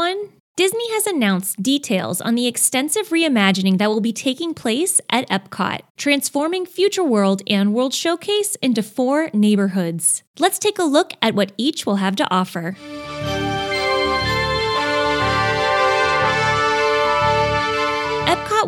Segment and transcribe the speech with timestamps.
[0.00, 0.32] everyone!
[0.56, 5.80] Disney has announced details on the extensive reimagining that will be taking place at Epcot,
[5.96, 10.22] transforming Future World and World Showcase into four neighborhoods.
[10.38, 12.76] Let's take a look at what each will have to offer.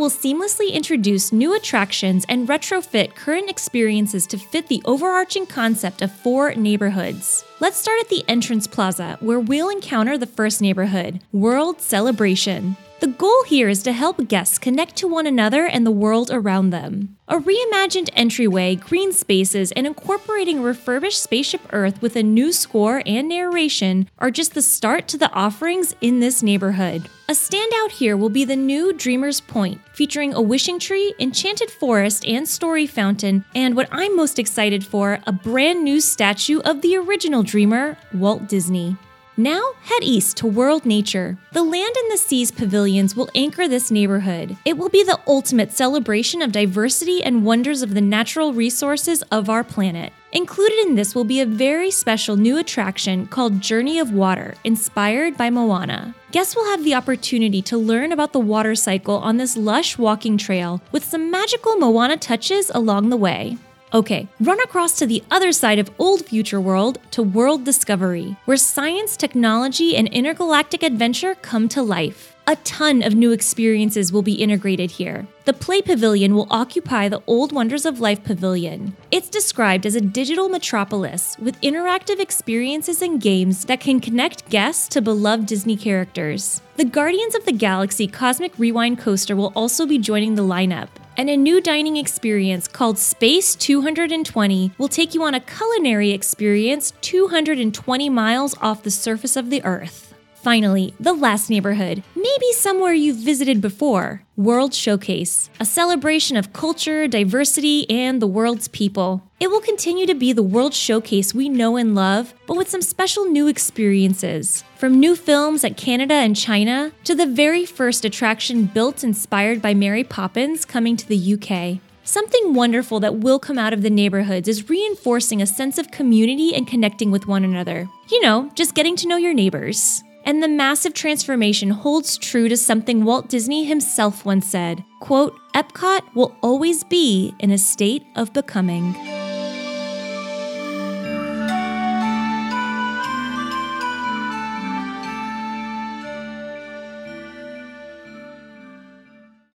[0.00, 6.10] Will seamlessly introduce new attractions and retrofit current experiences to fit the overarching concept of
[6.10, 7.44] four neighborhoods.
[7.60, 12.76] Let's start at the entrance plaza, where we'll encounter the first neighborhood, World Celebration.
[13.00, 16.68] The goal here is to help guests connect to one another and the world around
[16.68, 17.16] them.
[17.28, 23.26] A reimagined entryway, green spaces, and incorporating refurbished Spaceship Earth with a new score and
[23.26, 27.08] narration are just the start to the offerings in this neighborhood.
[27.26, 32.26] A standout here will be the new Dreamer's Point, featuring a wishing tree, enchanted forest,
[32.26, 36.96] and story fountain, and what I'm most excited for, a brand new statue of the
[36.98, 38.98] original Dreamer, Walt Disney.
[39.40, 41.38] Now, head east to World Nature.
[41.52, 44.58] The Land and the Seas pavilions will anchor this neighborhood.
[44.66, 49.48] It will be the ultimate celebration of diversity and wonders of the natural resources of
[49.48, 50.12] our planet.
[50.32, 55.38] Included in this will be a very special new attraction called Journey of Water, inspired
[55.38, 56.14] by Moana.
[56.32, 60.36] Guests will have the opportunity to learn about the water cycle on this lush walking
[60.36, 63.56] trail with some magical Moana touches along the way.
[63.92, 68.56] Okay, run across to the other side of Old Future World to World Discovery, where
[68.56, 72.36] science, technology, and intergalactic adventure come to life.
[72.46, 75.26] A ton of new experiences will be integrated here.
[75.44, 78.96] The Play Pavilion will occupy the Old Wonders of Life Pavilion.
[79.10, 84.86] It's described as a digital metropolis with interactive experiences and games that can connect guests
[84.90, 86.62] to beloved Disney characters.
[86.76, 90.88] The Guardians of the Galaxy Cosmic Rewind Coaster will also be joining the lineup
[91.20, 96.94] and a new dining experience called Space 220 will take you on a culinary experience
[97.02, 100.09] 220 miles off the surface of the Earth.
[100.42, 107.06] Finally, the last neighborhood, maybe somewhere you've visited before World Showcase, a celebration of culture,
[107.06, 109.22] diversity, and the world's people.
[109.38, 112.80] It will continue to be the World Showcase we know and love, but with some
[112.80, 114.64] special new experiences.
[114.78, 119.74] From new films at Canada and China to the very first attraction built inspired by
[119.74, 121.82] Mary Poppins coming to the UK.
[122.02, 126.54] Something wonderful that will come out of the neighborhoods is reinforcing a sense of community
[126.54, 127.90] and connecting with one another.
[128.10, 130.02] You know, just getting to know your neighbors.
[130.24, 136.14] And the massive transformation holds true to something Walt Disney himself once said, quote, Epcot
[136.14, 138.94] will always be in a state of becoming.